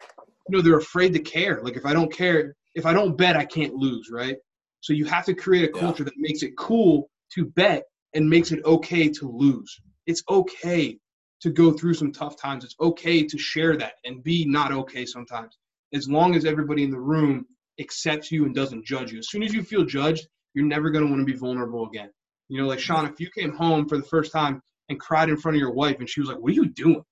[0.49, 3.37] you know they're afraid to care like if i don't care if i don't bet
[3.37, 4.37] i can't lose right
[4.81, 7.83] so you have to create a culture that makes it cool to bet
[8.15, 9.81] and makes it okay to lose.
[10.07, 10.99] It's okay
[11.47, 12.65] to go through some tough times.
[12.65, 15.57] It's okay to share that and be not okay sometimes.
[15.95, 17.47] As long as everybody in the room
[17.79, 19.21] accepts you and doesn't judge you.
[19.21, 22.11] As soon as you feel judged, you're never going to want to be vulnerable again.
[22.49, 25.37] You know, like Sean, if you came home for the first time and cried in
[25.37, 27.05] front of your wife and she was like, What are you doing?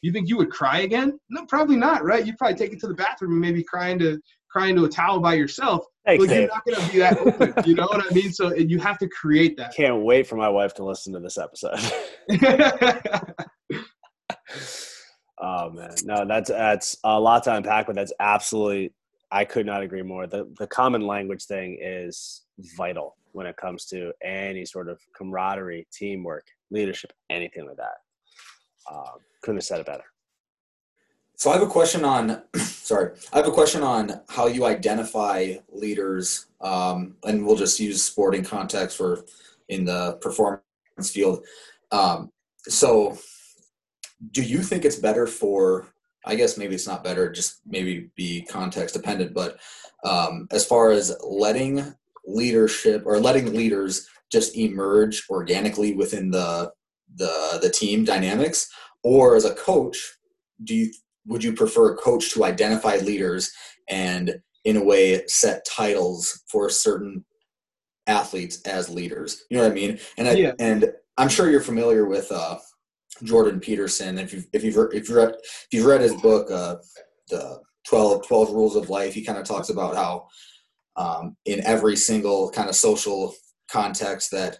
[0.00, 1.18] You think you would cry again?
[1.28, 2.24] No, probably not, right?
[2.24, 4.18] You'd probably take it to the bathroom and maybe cry into
[4.50, 5.84] cry into a towel by yourself.
[6.06, 7.54] Thanks, but you're not going to be that open.
[7.66, 8.32] you know what I mean?
[8.32, 9.74] So you have to create that.
[9.74, 11.80] Can't wait for my wife to listen to this episode.
[15.38, 18.92] oh man, no, that's that's a lot to unpack, but that's absolutely.
[19.30, 20.26] I could not agree more.
[20.26, 22.42] The the common language thing is
[22.76, 27.96] vital when it comes to any sort of camaraderie, teamwork, leadership, anything like that.
[28.90, 30.04] Um, couldn't have said it better.
[31.36, 35.54] So I have a question on, sorry, I have a question on how you identify
[35.72, 39.24] leaders, um, and we'll just use sporting context for
[39.68, 40.62] in the performance
[41.10, 41.44] field.
[41.90, 42.30] Um,
[42.68, 43.18] so,
[44.30, 45.88] do you think it's better for?
[46.26, 49.34] I guess maybe it's not better, just maybe be context dependent.
[49.34, 49.58] But
[50.04, 51.94] um, as far as letting
[52.26, 56.72] leadership or letting leaders just emerge organically within the
[57.16, 58.68] the the team dynamics,
[59.02, 59.98] or as a coach,
[60.64, 60.90] do you
[61.26, 63.52] would you prefer a coach to identify leaders
[63.88, 67.24] and in a way set titles for certain
[68.06, 70.52] athletes as leaders you know what i mean and I, yeah.
[70.58, 72.58] and i'm sure you're familiar with uh,
[73.22, 76.76] jordan peterson if you've if you've if you've read if you've read his book uh,
[77.28, 80.26] the 12 12 rules of life he kind of talks about how
[80.96, 83.34] um, in every single kind of social
[83.70, 84.58] context that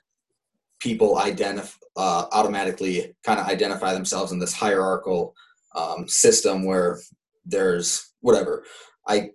[0.80, 5.32] people identify uh, automatically kind of identify themselves in this hierarchical
[5.76, 6.98] um, system where
[7.44, 8.64] there's whatever.
[9.06, 9.30] I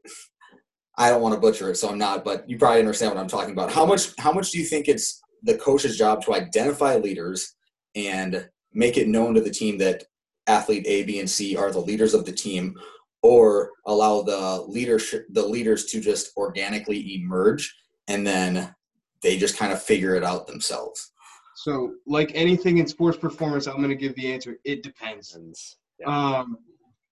[0.98, 3.28] i don't want to butcher it so i'm not but you probably understand what i'm
[3.28, 3.72] talking about.
[3.72, 7.56] How much how much do you think it's the coach's job to identify leaders
[7.96, 10.04] and make it known to the team that
[10.48, 12.76] athlete a b and c are the leaders of the team
[13.22, 17.76] or allow the leadership the leaders to just organically emerge
[18.08, 18.74] and then
[19.22, 21.12] they just kind of figure it out themselves
[21.56, 26.58] so like anything in sports performance i'm going to give the answer it depends um,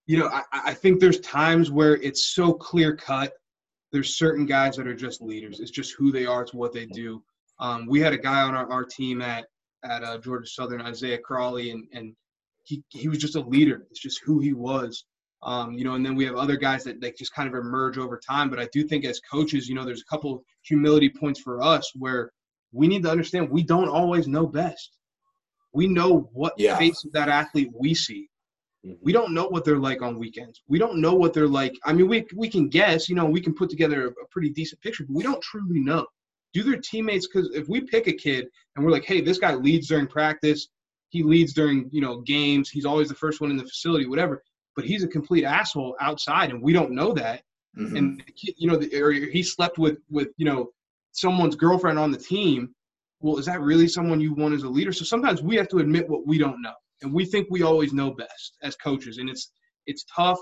[0.08, 3.34] you know, I, I think there's times where it's so clear cut.
[3.92, 5.60] There's certain guys that are just leaders.
[5.60, 6.42] It's just who they are.
[6.42, 7.22] It's what they do.
[7.60, 9.46] Um, we had a guy on our, our team at
[9.90, 12.16] at uh, Georgia Southern, Isaiah Crawley, and and
[12.64, 13.88] he he was just a leader.
[13.90, 15.06] It's just who he was.
[15.44, 17.98] Um, you know, and then we have other guys that like just kind of emerge
[17.98, 18.50] over time.
[18.50, 21.92] But I do think as coaches, you know, there's a couple humility points for us
[21.96, 22.32] where
[22.72, 24.98] we need to understand we don't always know best.
[25.74, 26.78] We know what Yeah.
[26.78, 28.30] face of that athlete we see.
[28.86, 28.98] Mhm.
[29.02, 30.62] We don't know what they're like on weekends.
[30.68, 31.74] We don't know what they're like.
[31.86, 34.50] I mean, we we can guess, you know, we can put together a, a pretty
[34.50, 36.06] decent picture, but we don't truly know.
[36.54, 37.28] Do their teammates?
[37.28, 40.70] Because if we pick a kid and we're like, hey, this guy leads during practice,
[41.10, 44.44] he leads during you know games, he's always the first one in the facility, whatever.
[44.76, 47.44] But he's a complete asshole outside, and we don't know that.
[47.78, 47.98] Mhm.
[47.98, 48.24] And
[48.58, 50.72] you know, the, or he slept with with you know
[51.12, 52.74] someone's girlfriend on the team.
[53.20, 54.94] Well, is that really someone you want as a leader?
[54.94, 57.94] So sometimes we have to admit what we don't know, and we think we always
[57.94, 59.52] know best as coaches, and it's
[59.86, 60.40] it's tough,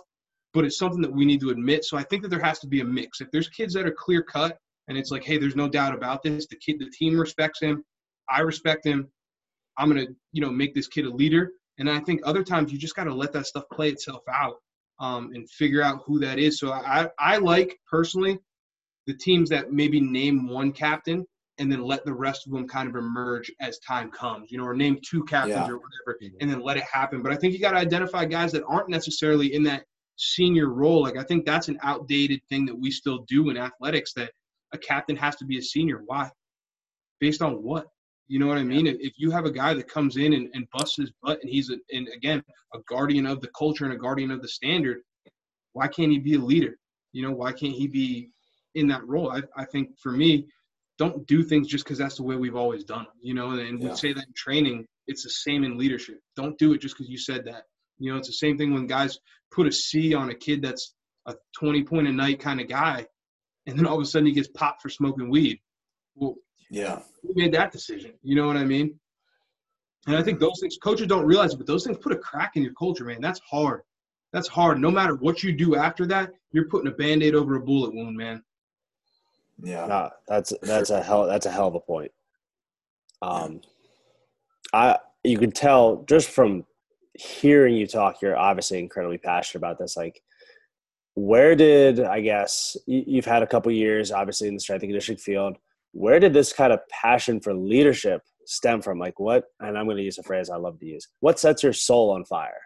[0.53, 1.85] but it's something that we need to admit.
[1.85, 3.21] So I think that there has to be a mix.
[3.21, 6.23] If there's kids that are clear cut, and it's like, hey, there's no doubt about
[6.23, 6.47] this.
[6.47, 7.83] The kid, the team respects him.
[8.29, 9.07] I respect him.
[9.77, 11.51] I'm gonna, you know, make this kid a leader.
[11.77, 14.55] And I think other times you just got to let that stuff play itself out
[14.99, 16.59] um, and figure out who that is.
[16.59, 18.39] So I, I like personally
[19.07, 21.25] the teams that maybe name one captain
[21.57, 24.65] and then let the rest of them kind of emerge as time comes, you know,
[24.65, 25.73] or name two captains Yeah.
[25.73, 27.21] or whatever, and then let it happen.
[27.21, 29.83] But I think you got to identify guys that aren't necessarily in that
[30.17, 31.01] senior role.
[31.03, 34.31] Like I think that's an outdated thing that we still do in athletics that
[34.75, 36.01] a captain has to be a senior.
[36.05, 36.29] Why?
[37.19, 37.87] Based on what?
[38.27, 38.87] You know what I mean?
[38.87, 41.49] If if you have a guy that comes in and, and busts his butt and
[41.49, 44.97] he's, a, and again, a guardian of the culture and a guardian of the standard,
[45.73, 46.77] why can't he be a leader?
[47.13, 48.29] You know, why can't he be
[48.73, 49.31] in that role?
[49.31, 50.47] I, I think for me,
[50.97, 53.13] don't do things just because that's the way we've always done them.
[53.21, 53.89] You know, and, and Yeah.
[53.89, 54.85] we say that in training.
[55.07, 56.19] It's the same in leadership.
[56.35, 57.63] Don't do it just because you said that.
[57.99, 59.19] You know, it's the same thing when guys
[59.51, 60.95] put a C on a kid that's
[61.27, 63.05] a 20 point a night kind of guy,
[63.67, 65.59] and then all of a sudden he gets popped for smoking weed.
[66.15, 66.35] Well,
[66.69, 67.01] Yeah.
[67.21, 68.13] who made that decision?
[68.23, 68.99] You know what I mean?
[70.07, 72.55] And I think those things, coaches don't realize it, but those things put a crack
[72.55, 73.21] in your culture, man.
[73.21, 73.81] That's hard.
[74.33, 74.79] That's hard.
[74.79, 77.93] No matter what you do after that, you're putting a band aid over a bullet
[77.93, 78.43] wound, man.
[79.63, 79.87] Yeah.
[79.87, 82.11] No, that's that's a hell that's a hell of a point.
[83.21, 83.61] Um,
[84.73, 86.65] I you can tell just from
[87.13, 89.95] hearing you talk, you're obviously incredibly passionate about this.
[89.95, 90.21] Like,
[91.15, 94.89] where did I guess you, you've had a couple years, obviously in the strength and
[94.89, 95.57] conditioning field.
[95.93, 98.99] Where did this kind of passion for leadership stem from?
[98.99, 99.45] Like, what?
[99.61, 101.07] And I'm going to use a phrase I love to use.
[101.21, 102.61] What sets your soul on fire?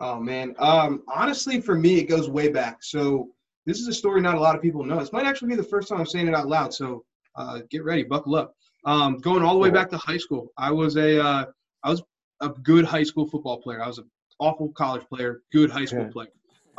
[0.00, 0.54] Oh man.
[0.58, 2.82] Um, honestly, for me, it goes way back.
[2.82, 3.28] So
[3.66, 4.98] this is a story not a lot of people know.
[4.98, 6.74] This might actually be the first time I'm saying it out loud.
[6.74, 7.04] So
[7.36, 8.54] uh, get ready, buckle up.
[8.86, 11.44] Um, going all the way back to high school, I was a uh,
[11.84, 12.02] I was
[12.40, 13.82] a good high school football player.
[13.82, 16.12] I was an awful college player, good high school Yeah.
[16.12, 16.28] player.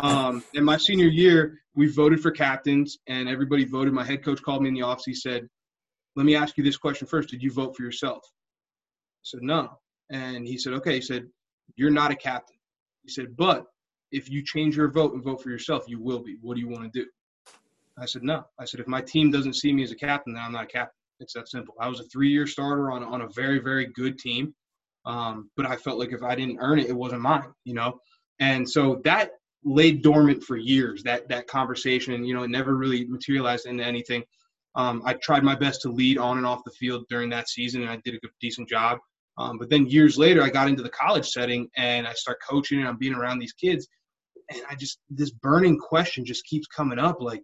[0.02, 3.94] Um, in my senior year, we voted for captains, and everybody voted.
[3.94, 5.06] My head coach called me in the office.
[5.06, 5.48] He said,
[6.16, 7.30] "Let me ask you this question first.
[7.30, 11.28] Did you vote for yourself?" I said, "No." And he said, "Okay." He said,
[11.76, 12.58] "You're not a captain."
[13.04, 13.66] He said, but
[14.12, 16.38] if you change your vote and vote for yourself, you will be.
[16.42, 17.10] What do you want to do?
[17.98, 18.46] I said, no.
[18.60, 20.68] I said, if my team doesn't see me as a captain, then I'm not a
[20.68, 20.96] captain.
[21.20, 21.76] It's that simple.
[21.80, 24.54] I was a three-year starter on, on a very, very good team.
[25.06, 28.00] Um, but I felt like if I didn't earn it, it wasn't mine, you know?
[28.40, 29.32] And so that
[29.64, 34.24] laid dormant for years, that, that conversation, you know, it never really materialized into anything.
[34.76, 37.82] Um, I tried my best to lead on and off the field during that season,
[37.82, 39.00] and I did a good, decent job.
[39.38, 42.80] Um, but then years later, I got into the college setting and I start coaching
[42.80, 43.88] and I'm being around these kids.
[44.50, 47.42] And I just, this burning question just keeps coming up like,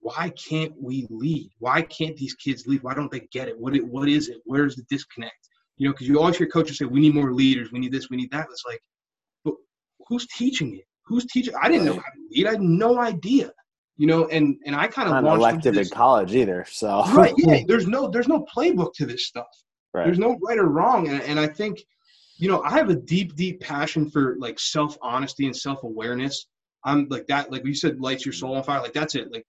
[0.00, 1.50] why can't we lead?
[1.58, 2.82] Why can't these kids lead?
[2.82, 3.58] Why don't they get it?
[3.58, 4.38] What, it, what is it?
[4.44, 5.48] Where's the disconnect?
[5.76, 7.72] You know, because you always hear coaches say, we need more leaders.
[7.72, 8.46] We need this, we need that.
[8.50, 8.80] It's like,
[9.44, 9.54] but
[10.06, 10.84] who's teaching it?
[11.08, 11.54] Who's teaching?
[11.60, 12.46] I didn't know how to lead.
[12.46, 13.52] I had no idea.
[13.96, 16.64] You know, and and I kind of launched elective in college either.
[16.68, 19.46] So right yeah there's no there's no playbook to this stuff
[19.94, 20.04] Right.
[20.04, 21.82] there's no right or wrong and, and i think
[22.36, 26.46] you know i have a deep deep passion for like self honesty and self awareness
[26.84, 29.46] i'm like that like you said lights your soul on fire like that's it like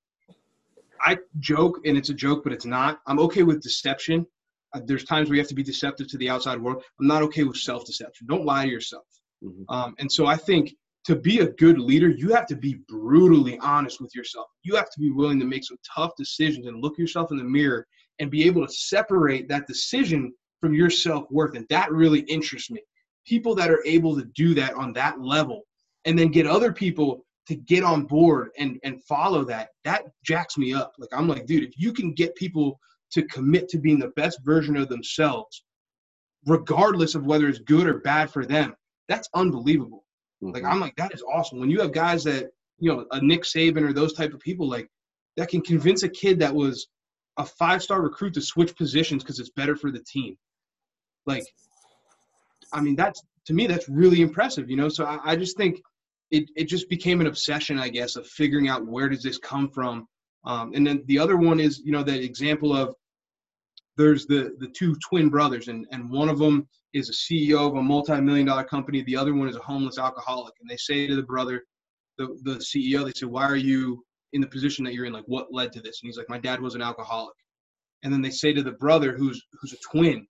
[1.02, 4.26] i joke and it's a joke but it's not i'm okay with deception
[4.74, 7.22] uh, there's times where you have to be deceptive to the outside world i'm not
[7.22, 9.04] okay with self deception don't lie to yourself
[9.44, 9.66] Mhm.
[9.68, 10.74] um, and so i think
[11.10, 14.46] to be a good leader, you have to be brutally honest with yourself.
[14.62, 17.44] You have to be willing to make some tough decisions and look yourself in the
[17.44, 17.88] mirror
[18.20, 21.56] and be able to separate that decision from your self worth.
[21.56, 22.82] And that really interests me.
[23.26, 25.64] People that are able to do that on that level
[26.06, 30.60] and then get other people to get on board and, and follow that, that jacks
[30.60, 30.94] me up.
[31.00, 32.80] Like, I'm like, dude, if you can get people
[33.14, 35.64] to commit to being the best version of themselves,
[36.46, 38.76] regardless of whether it's good or bad for them,
[39.08, 40.04] that's unbelievable.
[40.42, 40.72] Like Mhm.
[40.72, 41.60] I'm like, that is awesome.
[41.60, 44.68] When you have guys that, you know, a Nick Saban or those type of people
[44.70, 44.90] like
[45.38, 46.88] that can convince a kid that was
[47.38, 50.38] a five star recruit to switch positions because it's better for the team.
[51.26, 51.46] Like,
[52.74, 54.90] I mean, that's to me, that's really impressive, you know.
[54.90, 55.82] So I, I just think
[56.32, 59.70] it, it just became an obsession, I guess, of figuring out where does this come
[59.70, 60.08] from.
[60.46, 62.96] Um, and then the other one is, you know, that example of
[64.00, 67.76] there's the the two twin brothers, and and one of them is a CEO of
[67.76, 69.04] a multi-million dollar company.
[69.04, 71.66] The other one is a homeless alcoholic, and they say to the brother,
[72.18, 75.12] the the CEO, they say, "Why are you in the position that you're in?
[75.12, 77.36] Like, what led to this?" And he's like, "My dad was an alcoholic."
[78.04, 80.26] And then they say to the brother, who's who's a twin, and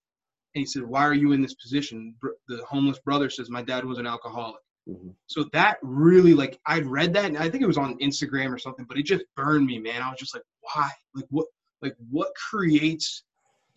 [0.53, 2.15] he said, "Why are you in this position?"
[2.47, 5.10] The homeless brother says, "My dad was an alcoholic." Mm-hmm.
[5.27, 8.58] So that really like I read that and I think it was on Instagram or
[8.58, 10.01] something, but it just burned me, man.
[10.01, 10.89] I was just like, why?
[11.13, 11.45] Like what
[11.84, 13.23] like what creates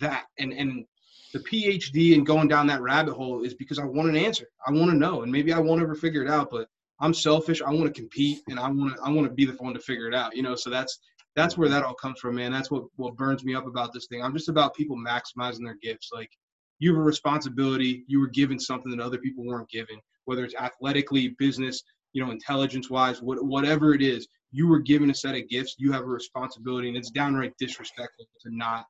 [0.03, 0.25] that?
[0.39, 0.85] And and
[1.33, 4.47] the PhD and going down that rabbit hole is because I want an answer.
[4.67, 5.23] I want to know.
[5.23, 6.69] And maybe I won't ever figure it out, but
[7.01, 7.63] I'm selfish.
[7.63, 9.81] I want to compete and I want to I want to be the one to
[9.81, 10.37] figure it out.
[10.37, 10.99] You know, so that's
[11.35, 12.53] that's where that all comes from, man.
[12.53, 14.23] That's what what burns me up about this thing.
[14.23, 16.11] I'm just about people maximizing their gifts.
[16.13, 16.31] Like
[16.79, 18.05] you have a responsibility.
[18.07, 22.31] You were given something that other people weren't given whether it's athletically, business, you know,
[22.31, 25.77] intelligence wise, what, whatever it is, you were given a set of gifts.
[25.79, 28.85] You have a responsibility, and it's downright disrespectful to not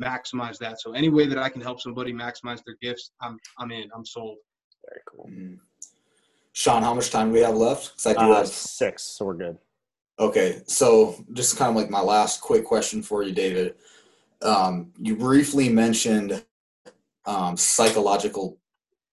[0.00, 0.80] maximize that.
[0.80, 3.88] So any way that I can help somebody maximize their gifts, I'm I'm in.
[3.94, 4.38] I'm sold.
[4.88, 5.26] Very cool.
[5.30, 5.54] Mm-hmm.
[6.52, 8.06] Sean, how much time do we have left?
[8.06, 9.58] I do uh, have six, so we're good.
[10.18, 13.76] Okay, so just kind of like my last quick question for you, David.
[14.42, 16.44] Um, you briefly mentioned
[17.24, 18.58] um, psychological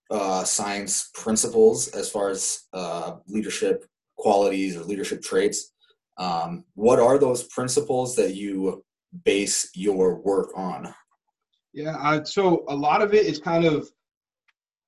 [0.09, 3.85] uh, science principles as far as uh, leadership
[4.17, 5.73] qualities or leadership traits.
[6.17, 8.83] Um, what are those principles that you
[9.23, 10.93] base your work on?
[11.73, 13.89] Yeah, uh, so a lot of it is kind of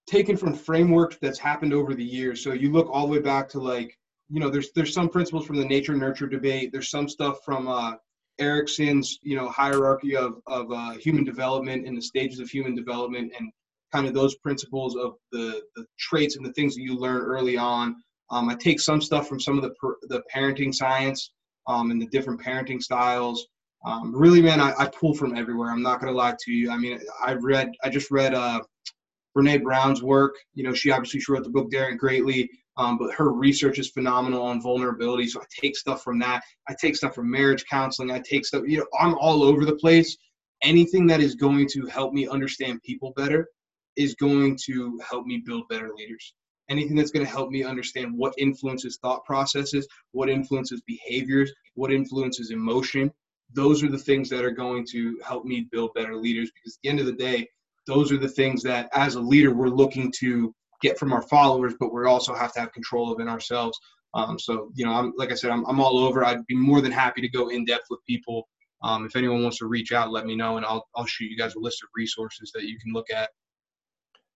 [0.07, 2.43] taken from framework that's happened over the years.
[2.43, 3.95] So you look all the way back to like,
[4.29, 6.71] you know, there's there's some principles from the nature nurture debate.
[6.71, 7.93] There's some stuff from uh,
[8.39, 13.33] Erikson's, you know, hierarchy of of uh, human development and the stages of human development,
[13.37, 13.51] and
[13.91, 17.57] kind of those principles of the, the traits and the things that you learn early
[17.57, 17.95] on.
[18.31, 21.31] Um, I take some stuff from some of the, the parenting science
[21.67, 23.47] um, and the different parenting styles.
[23.85, 25.71] Um, really, man, I, I, pull from everywhere.
[25.71, 26.69] I'm not going to lie to you.
[26.69, 28.59] I mean, I read, I just read uh,
[29.37, 30.35] Brene Brown's work.
[30.53, 33.89] You know, she obviously she wrote the book Daring Greatly, um, but her research is
[33.89, 35.27] phenomenal on vulnerability.
[35.27, 36.43] So I take stuff from that.
[36.67, 38.11] I take stuff from marriage counseling.
[38.11, 40.17] I take stuff, you know, I'm all over the place.
[40.61, 43.47] Anything that is going to help me understand people better
[43.95, 46.33] is going to help me build better leaders.
[46.69, 51.91] Anything that's going to help me understand what influences thought processes, what influences behaviors, what
[51.91, 53.11] influences emotion.
[53.53, 56.81] Those are the things that are going to help me build better leaders because at
[56.83, 57.47] the end of the day,
[57.87, 61.73] those are the things that as a leader we're looking to get from our followers,
[61.79, 63.77] but we also have to have control of in ourselves.
[64.13, 66.23] Um, so, you know, I'm, like I said, I'm, I'm all over.
[66.23, 68.47] I'd be more than happy to go in depth with people.
[68.81, 71.37] Um, if anyone wants to reach out, let me know, and I'll, I'll shoot you
[71.37, 73.29] guys a list of resources that you can look at.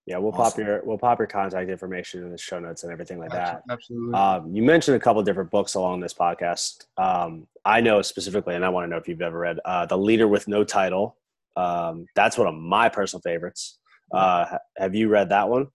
[0.06, 0.44] Yeah, we'll awesome.
[0.44, 3.64] pop your we'll pop your contact information in the show notes and everything like that.
[3.70, 4.14] Absolutely.
[4.14, 6.86] Um, you mentioned a couple different books along this podcast.
[6.98, 9.98] Um, I know specifically, and I want to know if you've ever read uh, "The
[9.98, 11.16] Leader with No Title."
[11.56, 13.80] Um, that's one of my personal favorites.
[14.14, 15.68] Uh, have you read that one?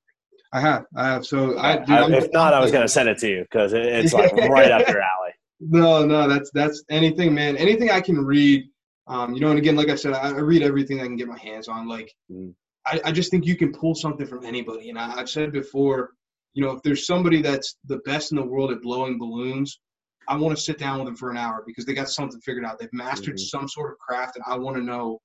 [0.53, 0.85] I have.
[0.97, 1.27] I have.
[1.27, 3.73] So I, dude, I if not, I was going to send it to you because
[3.73, 5.33] it, it's like right up your alley.
[5.61, 7.57] No, no, that's that's anything, man.
[7.57, 8.65] Anything I can read.
[9.07, 11.29] Um, you know, and again, like I said, I, I read everything I can get
[11.29, 11.89] my hands on.
[11.89, 12.53] Like, mm.
[12.89, 14.91] I, I just think you can pull something from anybody.
[14.91, 16.11] And I, I've said before,
[16.55, 19.79] you know, if there's somebody that's the best in the world at blowing balloons,
[20.27, 22.65] I want to sit down with them for an hour because they got something figured
[22.65, 22.79] out.
[22.79, 23.59] They've mastered mm-hmm.
[23.59, 25.21] some sort of craft, and I want to know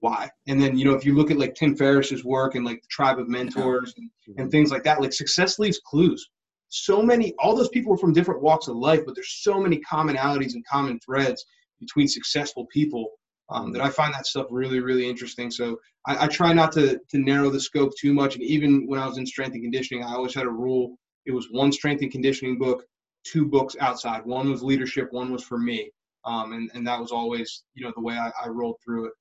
[0.00, 0.30] why.
[0.48, 2.88] And then, you know, if you look at like Tim Ferriss's work and like the
[2.90, 4.40] Tribe of Mentors and, mm-hmm.
[4.40, 6.28] and things like that, like success leaves clues.
[6.68, 9.80] So many, all those people are from different walks of life, but there's so many
[9.80, 11.44] commonalities and common threads
[11.78, 13.10] between successful people
[13.52, 15.50] um, that I find that stuff really, really interesting.
[15.50, 18.34] So I, I, try not to to narrow the scope too much.
[18.34, 20.96] And even when I was in strength and conditioning, I always had a rule.
[21.26, 22.84] It was one strength and conditioning book,
[23.24, 24.24] two books outside.
[24.24, 25.90] One was leadership, one was for me.
[26.24, 29.12] Um, and, and that was always, you know, the way I, I rolled through it.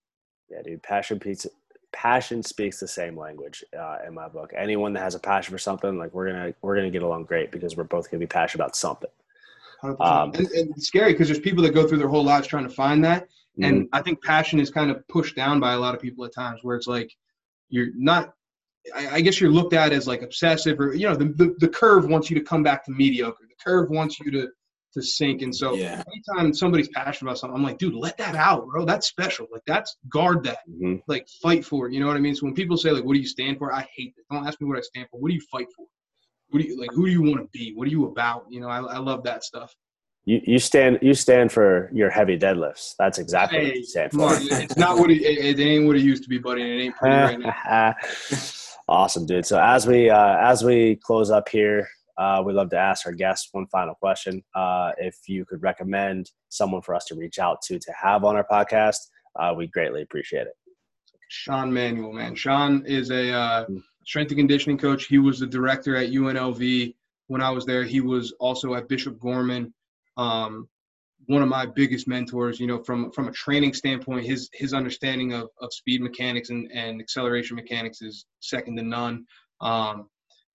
[0.49, 1.47] Yeah, dude, passion speaks,
[1.91, 4.53] passion speaks the same language uh, in my book.
[4.55, 7.51] Anyone that has a passion for something, like we're gonna we're gonna get along great
[7.51, 9.09] because we're both gonna be passionate about something.
[9.83, 12.67] Um, and, and, it's scary because there's people that go through their whole lives trying
[12.67, 13.27] to find that,
[13.59, 13.63] Mm-hmm.
[13.63, 16.33] And I think passion is kind of pushed down by a lot of people at
[16.33, 17.11] times where it's like
[17.69, 18.33] you're not
[18.95, 21.67] I, I guess you're looked at as like obsessive or you know, the, the, the
[21.67, 23.45] curve wants you to come back to mediocre.
[23.47, 24.49] The curve wants you to
[24.93, 25.41] to sink.
[25.41, 26.03] And so yeah.
[26.11, 28.83] anytime somebody's passionate about something, I'm like, dude, let that out, bro.
[28.83, 29.47] That's special.
[29.51, 30.59] Like that's guard that.
[30.69, 30.95] Mm-hmm.
[31.07, 31.93] Like fight for it.
[31.93, 32.35] You know what I mean?
[32.35, 33.73] So when people say like, what do you stand for?
[33.73, 34.25] I hate it.
[34.29, 35.19] Don't ask me what I stand for.
[35.19, 35.85] What do you fight for?
[36.49, 36.89] What do you like?
[36.91, 37.73] Who do you want to be?
[37.73, 38.45] What are you about?
[38.49, 39.73] You know, I, I love that stuff.
[40.25, 42.93] You, you stand you stand for your heavy deadlifts.
[42.99, 44.29] That's exactly hey, what you stand for.
[44.33, 46.61] it's not what it, it, ain't what it used to be, buddy.
[46.61, 47.95] It ain't pretty right now.
[48.87, 49.45] awesome, dude.
[49.47, 51.87] So as we uh, as we close up here,
[52.19, 54.43] uh, we love to ask our guests one final question.
[54.53, 58.35] Uh, if you could recommend someone for us to reach out to to have on
[58.35, 58.97] our podcast,
[59.39, 60.53] uh, we greatly appreciate it.
[61.29, 62.35] Sean Manuel, man.
[62.35, 63.77] Sean is a uh, hmm.
[64.05, 65.05] strength and conditioning coach.
[65.05, 66.93] He was the director at UNLV
[67.27, 67.83] when I was there.
[67.83, 69.73] He was also at Bishop Gorman.
[70.17, 70.67] Um,
[71.27, 75.33] one of my biggest mentors, you know, from from a training standpoint, his his understanding
[75.33, 79.25] of, of speed mechanics and, and acceleration mechanics is second to none.
[79.61, 80.07] Um,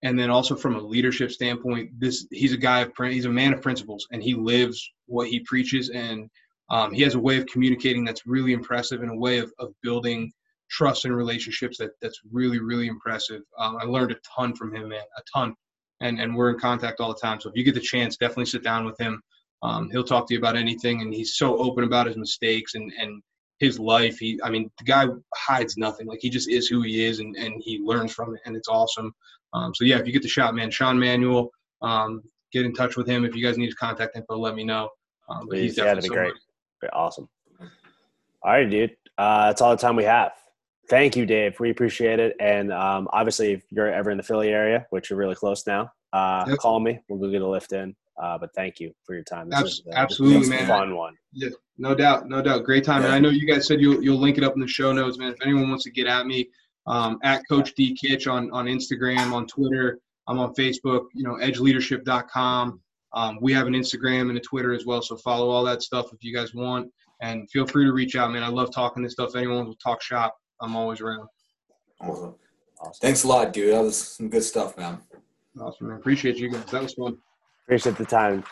[0.03, 3.53] and then also from a leadership standpoint, this he's a guy of he's a man
[3.53, 6.29] of principles, and he lives what he preaches, and
[6.69, 9.73] um, he has a way of communicating that's really impressive, and a way of, of
[9.81, 10.31] building
[10.69, 13.41] trust and relationships that that's really really impressive.
[13.57, 15.55] Um, I learned a ton from him, man, a ton,
[16.01, 17.39] and and we're in contact all the time.
[17.39, 19.21] So if you get the chance, definitely sit down with him.
[19.63, 22.91] Um, he'll talk to you about anything, and he's so open about his mistakes and
[22.99, 23.21] and
[23.59, 24.19] his life.
[24.19, 26.07] He, I mean, the guy hides nothing.
[26.07, 28.67] Like he just is who he is, and and he learns from it, and it's
[28.67, 29.13] awesome.
[29.53, 31.49] Um, so yeah, if you get the shot, man, Sean Manuel,
[31.81, 33.25] um, get in touch with him.
[33.25, 34.89] If you guys need his contact info, let me know.
[35.29, 36.33] Um, Please, he's yeah, that'd be great.
[36.93, 37.27] Awesome.
[38.43, 38.95] All right, dude.
[39.17, 40.31] Uh, that's all the time we have.
[40.89, 41.59] Thank you, Dave.
[41.59, 42.35] We appreciate it.
[42.39, 45.91] And um, obviously, if you're ever in the Philly area, which you're really close now,
[46.13, 46.59] uh, yep.
[46.59, 46.99] call me.
[47.09, 47.95] We'll go get a lift in.
[48.21, 49.49] Uh, but thank you for your time.
[49.49, 50.67] This was, uh, Absolutely, man.
[50.67, 51.15] fun one.
[51.33, 52.63] Yeah, no doubt, no doubt.
[52.63, 53.03] Great time.
[53.03, 55.17] And I know you guys said you'll you'll link it up in the show notes,
[55.17, 55.31] man.
[55.31, 56.49] If anyone wants to get at me,
[56.87, 59.99] um, at Coach D Kitch on on Instagram, on Twitter.
[60.27, 61.05] I'm on Facebook.
[61.13, 62.81] You know, EdgeLeadership.com.
[63.13, 66.11] Um, we have an Instagram and a Twitter as well, so follow all that stuff
[66.11, 66.91] if you guys want.
[67.21, 68.43] And feel free to reach out, man.
[68.43, 69.35] I love talking this stuff.
[69.35, 71.27] Anyone will talk shop, I'm always around.
[72.01, 72.35] Awesome.
[72.79, 72.93] awesome.
[73.01, 73.73] Thanks a lot, dude.
[73.73, 74.99] That was some good stuff, man.
[75.59, 75.87] Awesome.
[75.87, 75.97] Man.
[75.97, 76.65] Appreciate you guys.
[76.65, 77.17] That was fun.
[77.67, 78.45] Appreciate the time.